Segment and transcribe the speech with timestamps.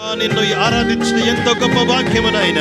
[0.00, 2.60] నిన్ను ఆరాధించిన ఎంతో గొప్ప భాగ్యము నాయన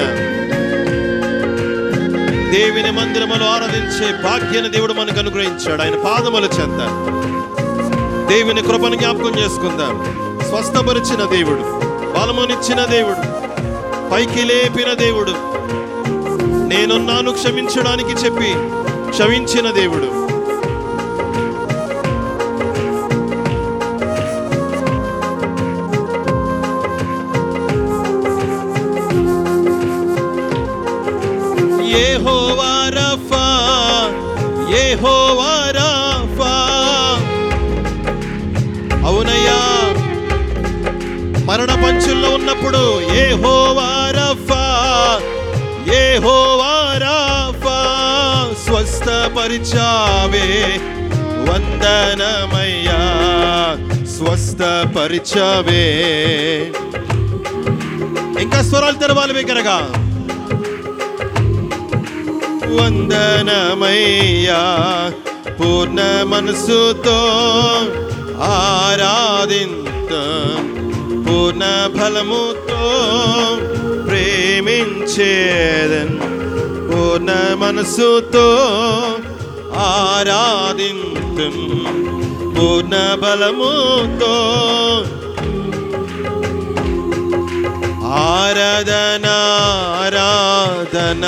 [2.52, 5.82] దేవుని మందిరములో ఆరాధించే భాగ్యాన్ని దేవుడు మనకు అనుగ్రహించాడు.
[5.82, 6.80] ఆయన పాదముల చెంత.
[8.30, 9.96] దేవుని కృపను జ్ఞాపకం చేసుకుందాం.
[10.50, 11.62] స్వస్థపరిచిన దేవుడు
[12.20, 13.44] బలమునిచ్చిన దేవుడు
[14.12, 15.32] పైకి లేపిన దేవుడు
[16.68, 18.54] నేనున్నాను క్షమించడానికి చెప్పి
[19.10, 20.33] క్షమించిన దేవుడు.
[34.74, 35.52] యెహోవా
[39.08, 39.60] అవునయ్యా
[41.48, 44.64] మరణ పంచుల్లో ఉన్నప్పుడు యెహోవా రఫా
[48.66, 50.48] స్వస్థపరిచావే
[51.48, 53.02] వందనమయ్యా
[54.16, 55.84] స్వస్థపరిచవే.
[58.42, 59.78] ఇంకా స్వరాలు తెరవాలి బిగ్గరగా
[62.76, 64.62] వందనమయ్యా.
[65.60, 67.20] పూర్ణ మనసుతో
[68.42, 70.12] ఆరాధింత
[71.28, 71.64] పూర్ణ
[71.98, 72.82] ఫలముతో
[74.08, 76.18] ప్రేమించేదన్.
[76.90, 78.48] పూర్ణ మనసుతో
[79.78, 81.40] ఆరాధింత
[82.58, 84.34] పూర్ణ బలముతో
[88.16, 90.23] ఆరాధనారా
[90.96, 91.26] ఆరాధన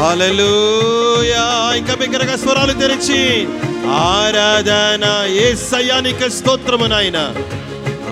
[0.00, 1.76] హల్లెలూయా.
[1.76, 3.48] ఇంకా బిగ్గరగా స్వరాలు తెరిచి
[3.90, 7.34] ఆరాధన ఏ సయానిక స్తోత్రము నాయన.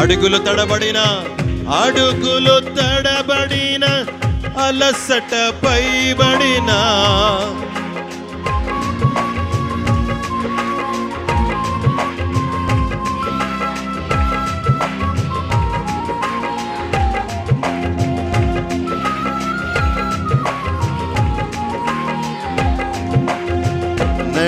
[0.00, 0.98] అడుగులు తడబడిన
[1.84, 3.84] అడుగులు తడబడిన
[4.64, 6.70] అలసట పైబడిన.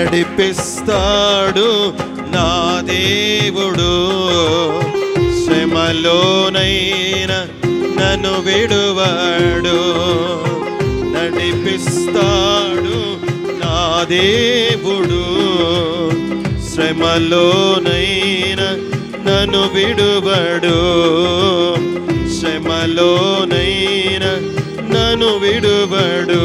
[0.03, 1.93] నడిపిస్తాడు
[2.31, 3.93] నా దేవుడు.
[5.45, 9.77] శ్రమలోనైనా నన్ను విడువాడు.
[11.17, 12.97] నడిపిస్తాడు
[13.65, 15.23] నా దేవుడు.
[16.73, 18.67] శ్రమలోనైనా
[19.31, 20.77] నన్ను విడువడు.
[22.39, 24.31] శ్రమలోనైనా
[24.87, 26.43] నన్ను విడువడు.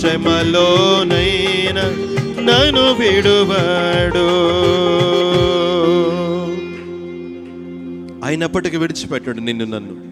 [0.00, 1.82] శ్రమలోనైనా
[2.42, 4.28] నన్ను విడువాడు.
[8.26, 10.08] అయినప్పటికీ విడిచిపెట్టాడు నిన్ను నన్ను.